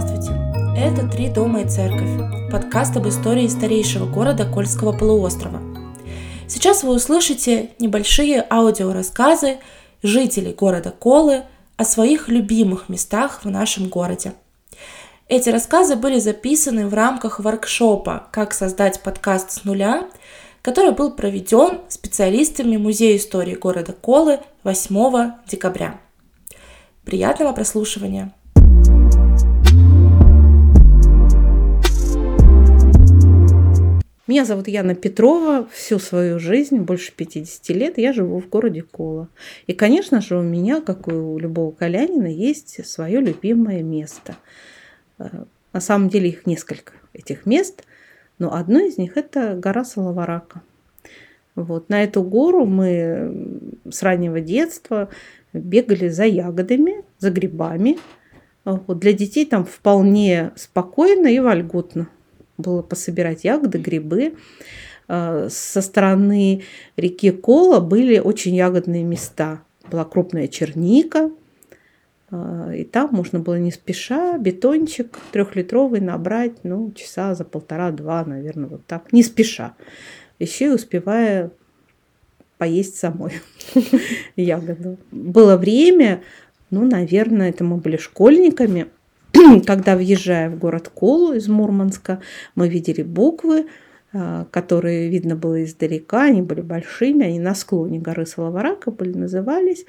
Это 0.00 1.06
«Три 1.06 1.28
дома 1.28 1.60
и 1.60 1.68
церковь»– 1.68 2.08
подкаст 2.50 2.96
об 2.96 3.06
истории 3.06 3.46
старейшего 3.48 4.06
города 4.06 4.46
Кольского 4.46 4.96
полуострова. 4.96 5.60
Сейчас 6.48 6.82
вы 6.82 6.94
услышите 6.94 7.72
небольшие 7.78 8.46
аудиорассказы 8.48 9.58
жителей 10.02 10.54
города 10.54 10.90
Колы 10.90 11.42
о 11.76 11.84
своих 11.84 12.28
любимых 12.28 12.88
местах 12.88 13.44
в 13.44 13.50
нашем 13.50 13.88
городе. 13.88 14.32
Эти 15.28 15.50
рассказы 15.50 15.96
были 15.96 16.18
записаны 16.18 16.88
в 16.88 16.94
рамках 16.94 17.38
воркшопа 17.38 18.28
«Как 18.32 18.54
создать 18.54 19.02
подкаст 19.02 19.50
с 19.52 19.64
нуля», 19.64 20.08
который 20.62 20.92
был 20.92 21.10
проведен 21.10 21.82
специалистами 21.88 22.78
Музея 22.78 23.18
истории 23.18 23.54
города 23.54 23.92
Колы 23.92 24.40
8 24.64 25.32
декабря. 25.46 26.00
Приятного 27.04 27.52
прослушивания! 27.52 28.32
Меня 34.30 34.44
зовут 34.44 34.68
Яна 34.68 34.94
Петрова. 34.94 35.66
Всю 35.72 35.98
свою 35.98 36.38
жизнь, 36.38 36.76
больше 36.76 37.10
50 37.16 37.68
лет, 37.70 37.98
я 37.98 38.12
живу 38.12 38.40
в 38.40 38.48
городе 38.48 38.82
Кола. 38.82 39.28
И, 39.66 39.72
конечно 39.72 40.20
же, 40.20 40.38
у 40.38 40.42
меня, 40.42 40.80
как 40.80 41.08
и 41.08 41.10
у 41.10 41.36
любого 41.36 41.72
колянина, 41.72 42.28
есть 42.28 42.86
свое 42.86 43.20
любимое 43.20 43.82
место. 43.82 44.36
Э, 45.18 45.46
на 45.72 45.80
самом 45.80 46.10
деле 46.10 46.28
их 46.28 46.46
несколько, 46.46 46.92
этих 47.12 47.44
мест. 47.44 47.82
Но 48.38 48.54
одно 48.54 48.78
из 48.78 48.98
них– 48.98 49.12
это 49.16 49.56
гора 49.56 49.84
Салаварака. 49.84 50.62
Вот. 51.56 51.88
На 51.88 52.04
эту 52.04 52.22
гору 52.22 52.66
мы 52.66 53.72
с 53.90 54.00
раннего 54.00 54.40
детства 54.40 55.08
бегали 55.52 56.08
за 56.08 56.26
ягодами, 56.26 57.02
за 57.18 57.32
грибами. 57.32 57.98
Вот. 58.64 58.96
Для 59.00 59.12
детей 59.12 59.44
там 59.44 59.64
вполне 59.64 60.52
спокойно 60.54 61.26
и 61.26 61.40
вольготно 61.40 62.08
было 62.60 62.82
пособирать 62.82 63.44
ягоды, 63.44 63.78
грибы. 63.78 64.34
А, 65.08 65.48
со 65.50 65.80
стороны 65.80 66.62
реки 66.96 67.30
Кола 67.30 67.80
были 67.80 68.18
очень 68.18 68.54
ягодные 68.54 69.02
места. 69.02 69.62
Была 69.90 70.04
крупная 70.04 70.46
черника, 70.46 71.30
а, 72.30 72.72
и 72.72 72.84
там 72.84 73.10
можно 73.12 73.40
было 73.40 73.58
не 73.58 73.72
спеша 73.72 74.38
бетончик 74.38 75.18
трехлитровый 75.32 76.00
набрать, 76.00 76.62
ну, 76.62 76.92
часа 76.92 77.34
за 77.34 77.44
полтора-два, 77.44 78.24
наверное, 78.24 78.68
вот 78.68 78.86
так, 78.86 79.12
не 79.12 79.22
спеша. 79.22 79.74
Еще 80.38 80.66
и 80.66 80.70
успевая 80.70 81.50
поесть 82.56 82.96
самой 82.96 83.32
ягоду. 84.36 84.98
Было 85.10 85.56
время, 85.56 86.22
ну, 86.70 86.84
наверное, 86.84 87.50
это 87.50 87.64
мы 87.64 87.78
были 87.78 87.96
школьниками– 87.96 88.86
когда 89.66 89.96
въезжая 89.96 90.50
в 90.50 90.58
город 90.58 90.90
Колу 90.94 91.32
из 91.32 91.48
Мурманска, 91.48 92.20
мы 92.54 92.68
видели 92.68 93.02
буквы, 93.02 93.66
а, 94.12 94.46
которые 94.50 95.08
видно 95.08 95.36
было 95.36 95.64
издалека, 95.64 96.24
они 96.24 96.42
были 96.42 96.60
большими, 96.60 97.26
они 97.26 97.38
на 97.38 97.54
склоне 97.54 97.98
горы 97.98 98.26
Салаварака 98.26 98.90
были, 98.90 99.16
назывались 99.16 99.84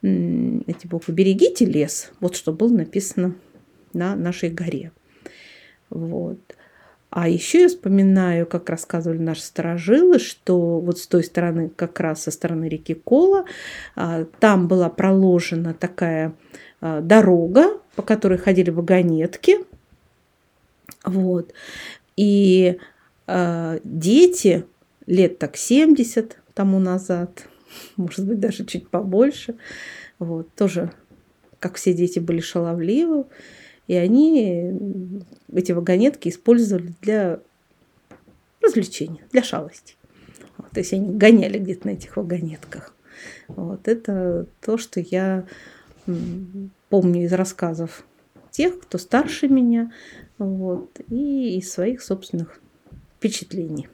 эти 0.00 0.86
буквы 0.86 1.12
«Берегите 1.12 1.64
лес», 1.64 2.12
вот 2.20 2.36
что 2.36 2.52
было 2.52 2.72
написано 2.72 3.34
на 3.92 4.14
нашей 4.14 4.48
горе. 4.48 4.92
Вот. 5.90 6.38
А 7.10 7.28
еще 7.28 7.62
я 7.62 7.68
вспоминаю, 7.68 8.46
как 8.46 8.68
рассказывали 8.68 9.18
наши 9.18 9.42
сторожилы, 9.42 10.18
что 10.18 10.78
вот 10.78 10.98
с 10.98 11.06
той 11.06 11.24
стороны, 11.24 11.70
как 11.74 11.98
раз 12.00 12.24
со 12.24 12.30
стороны 12.30 12.68
реки 12.68 12.94
Кола, 12.94 13.44
а, 13.96 14.24
там 14.40 14.68
была 14.68 14.90
проложена 14.90 15.72
такая 15.72 16.34
а, 16.80 17.00
дорога, 17.00 17.80
по 17.96 18.02
которой 18.02 18.38
ходили 18.38 18.70
вагонетки. 18.70 19.58
Вот. 21.04 21.52
И 22.16 22.78
э, 23.26 23.78
дети 23.84 24.64
лет 25.06 25.38
так 25.38 25.56
70 25.56 26.38
тому 26.54 26.78
назад, 26.78 27.46
может 27.96 28.26
быть, 28.26 28.40
даже 28.40 28.64
чуть 28.64 28.88
побольше, 28.88 29.56
вот, 30.18 30.52
тоже, 30.54 30.92
как 31.60 31.76
все 31.76 31.94
дети, 31.94 32.18
были 32.18 32.40
шаловливы, 32.40 33.24
и 33.88 33.94
они 33.94 34.74
эти 35.52 35.72
вагонетки 35.72 36.28
использовали 36.28 36.92
для 37.00 37.40
развлечения, 38.62 39.24
для 39.32 39.42
шалости. 39.42 39.96
Вот, 40.58 40.70
то 40.70 40.80
есть 40.80 40.92
они 40.92 41.16
гоняли 41.16 41.58
где-то 41.58 41.88
на 41.88 41.92
этих 41.92 42.16
вагонетках. 42.16 42.94
Вот 43.48 43.88
это 43.88 44.46
то, 44.60 44.76
что 44.76 45.00
я 45.00 45.46
помню 46.90 47.24
из 47.24 47.32
рассказов 47.32 48.04
тех, 48.50 48.78
кто 48.78 48.98
старше 48.98 49.48
меня, 49.48 49.90
вот, 50.36 51.00
и 51.08 51.58
из 51.58 51.72
своих 51.72 52.02
собственных 52.02 52.60
впечатлений. 53.16 53.88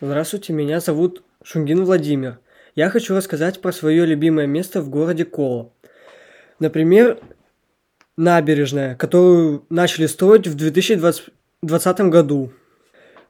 Здравствуйте, 0.00 0.52
меня 0.52 0.80
зовут 0.80 1.22
Шунгин 1.42 1.84
Владимир. 1.84 2.40
Я 2.74 2.90
хочу 2.90 3.14
рассказать 3.14 3.60
про 3.60 3.72
свое 3.72 4.04
любимое 4.04 4.48
место 4.48 4.80
в 4.80 4.90
городе 4.90 5.24
Кола. 5.24 5.70
Например, 6.58 7.20
набережная, 8.16 8.96
которую 8.96 9.64
начали 9.70 10.06
строить 10.06 10.48
в 10.48 10.56
2020 10.56 12.00
году. 12.10 12.52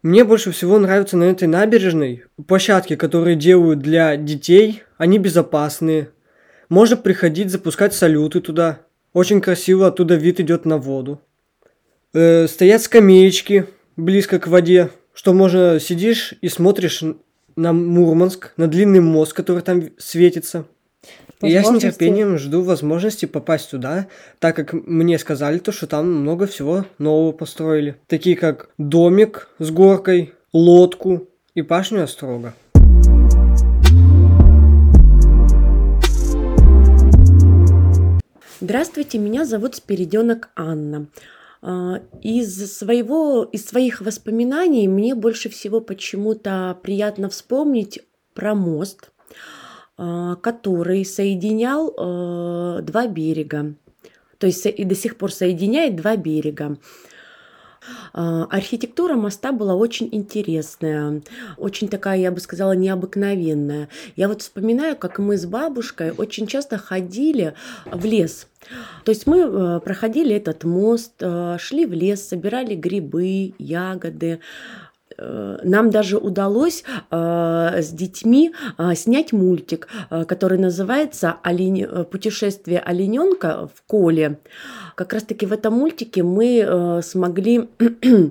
Мне 0.02 0.24
больше 0.24 0.50
всего 0.50 0.78
нравится 0.78 1.18
на 1.18 1.24
этой 1.24 1.46
набережной 1.46 2.24
площадки, 2.46 2.96
которые 2.96 3.36
делают 3.36 3.80
для 3.80 4.16
детей. 4.16 4.82
Они 4.96 5.18
безопасные. 5.18 6.08
Можно 6.70 6.96
приходить, 6.96 7.50
запускать 7.50 7.92
салюты 7.92 8.40
туда. 8.40 8.80
Очень 9.12 9.42
красиво 9.42 9.88
оттуда 9.88 10.14
вид 10.14 10.40
идет 10.40 10.64
на 10.64 10.78
воду. 10.78 11.20
Э, 12.14 12.46
стоят 12.48 12.80
скамеечки 12.80 13.66
близко 13.96 14.38
к 14.38 14.46
воде, 14.46 14.90
что 15.12 15.34
можно 15.34 15.78
сидишь 15.80 16.32
и 16.40 16.48
смотришь 16.48 17.02
на 17.56 17.72
Мурманск, 17.72 18.52
на 18.56 18.68
длинный 18.68 19.00
мост, 19.00 19.32
который 19.32 19.62
там 19.62 19.82
светится. 19.98 20.66
И 21.42 21.48
я 21.48 21.62
с 21.62 21.70
нетерпением 21.70 22.38
жду 22.38 22.62
возможности 22.62 23.26
попасть 23.26 23.70
туда, 23.70 24.06
так 24.38 24.56
как 24.56 24.72
мне 24.72 25.18
сказали 25.18 25.58
то, 25.58 25.72
что 25.72 25.86
там 25.86 26.10
много 26.10 26.46
всего 26.46 26.86
нового 26.98 27.32
построили. 27.32 27.96
Такие 28.06 28.36
как 28.36 28.70
домик 28.78 29.48
с 29.58 29.70
горкой, 29.70 30.32
лодку 30.52 31.28
и 31.54 31.62
пашню 31.62 32.04
острога. 32.04 32.54
Здравствуйте, 38.60 39.18
меня 39.18 39.44
зовут 39.44 39.74
Спириденок 39.74 40.48
Анна. 40.56 41.06
А, 41.66 42.02
из, 42.20 42.76
своего, 42.76 43.44
из 43.44 43.64
своих 43.64 44.02
воспоминаний 44.02 44.86
мне 44.86 45.14
больше 45.14 45.48
всего 45.48 45.80
почему-то 45.80 46.78
приятно 46.82 47.30
вспомнить 47.30 48.00
про 48.34 48.54
мост, 48.54 49.10
а, 49.96 50.36
который 50.36 51.06
соединял 51.06 51.88
э, 51.88 52.82
два 52.82 53.06
берега. 53.06 53.74
То 54.36 54.46
есть 54.46 54.66
и 54.66 54.84
до 54.84 54.94
сих 54.94 55.16
пор 55.16 55.32
соединяет 55.32 55.96
два 55.96 56.16
берега. 56.16 56.76
А, 58.12 58.44
архитектура 58.44 59.14
моста 59.14 59.52
была 59.52 59.74
очень 59.74 60.08
интересная, 60.12 61.22
очень 61.56 61.88
такая, 61.88 62.18
я 62.18 62.30
бы 62.30 62.40
сказала, 62.40 62.72
необыкновенная. 62.72 63.88
Я 64.16 64.28
вот 64.28 64.42
вспоминаю, 64.42 64.96
как 64.96 65.18
мы 65.18 65.36
с 65.36 65.46
бабушкой 65.46 66.12
очень 66.12 66.46
часто 66.46 66.78
ходили 66.78 67.54
в 67.86 68.04
лес. 68.04 68.46
То 69.04 69.10
есть 69.10 69.26
мы 69.26 69.40
э, 69.40 69.80
проходили 69.80 70.34
этот 70.34 70.64
мост, 70.64 71.12
э, 71.20 71.56
шли 71.58 71.84
в 71.84 71.92
лес, 71.92 72.26
собирали 72.26 72.74
грибы, 72.74 73.52
ягоды, 73.58 74.40
нам 75.18 75.90
даже 75.90 76.18
удалось 76.18 76.84
э, 77.10 77.82
с 77.82 77.90
детьми 77.90 78.52
э, 78.78 78.94
снять 78.94 79.32
мультик, 79.32 79.88
э, 80.10 80.24
который 80.24 80.58
называется. 80.58 81.36
Э, 81.44 82.04
«Путешествие 82.04 82.80
олененка 82.80 83.68
в 83.74 83.82
коле». 83.86 84.38
Как 84.94 85.12
раз-таки 85.12 85.46
в 85.46 85.52
этом 85.52 85.74
мультике 85.74 86.22
мы 86.22 86.64
э, 86.66 87.02
смогли 87.02 87.68
э, 87.78 88.28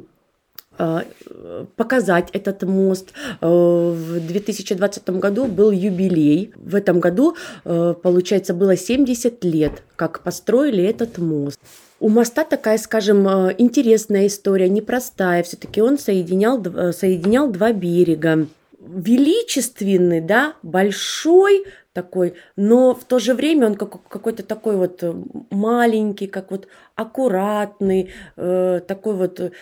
показать 1.75 2.29
этот 2.33 2.63
мост. 2.63 3.13
В 3.41 4.19
2020 4.19 5.09
году 5.11 5.45
был 5.45 5.71
юбилей. 5.71 6.53
В 6.55 6.75
этом 6.75 6.99
году, 6.99 7.35
получается, 7.63 8.53
было 8.53 8.75
70 8.75 9.43
лет, 9.43 9.83
как 9.95 10.21
построили 10.21 10.83
этот 10.83 11.17
мост. 11.17 11.59
У 12.03 12.09
моста 12.09 12.43
такая, 12.43 12.77
скажем, 12.79 13.25
э, 13.29 13.55
интересная 13.57 14.27
история, 14.27 14.67
непростая. 14.67 15.41
Все-таки 15.41 15.81
он 15.81 15.97
соединял, 15.97 16.61
э, 16.61 16.91
соединял 16.91 17.49
два 17.49 17.71
берега. 17.71 18.47
Величественный, 18.77 20.19
да, 20.19 20.55
большой 20.63 21.63
такой, 21.93 22.33
но 22.57 22.93
в 22.93 23.05
то 23.05 23.19
же 23.19 23.33
время 23.33 23.67
он 23.67 23.75
как, 23.75 24.05
какой-то 24.09 24.43
такой 24.43 24.75
вот 24.75 25.01
маленький, 25.49 26.27
как 26.27 26.51
вот 26.51 26.67
аккуратный, 26.95 28.09
э, 28.35 28.81
такой 28.85 29.13
вот 29.13 29.53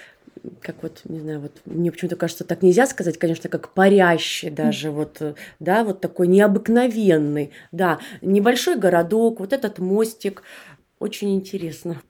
как 0.61 0.83
вот, 0.83 1.01
не 1.05 1.19
знаю, 1.19 1.39
вот 1.41 1.61
мне 1.65 1.91
почему-то 1.91 2.15
кажется, 2.15 2.43
так 2.43 2.61
нельзя 2.61 2.87
сказать, 2.87 3.17
конечно, 3.17 3.49
как 3.49 3.73
парящий 3.73 4.49
даже, 4.49 4.91
вот, 4.91 5.17
э, 5.21 5.35
да, 5.59 5.83
вот 5.83 6.01
такой 6.01 6.27
необыкновенный, 6.27 7.51
да, 7.71 7.99
небольшой 8.21 8.77
городок, 8.77 9.39
вот 9.39 9.53
этот 9.53 9.79
мостик, 9.79 10.43
очень 10.99 11.35
интересно. 11.35 12.01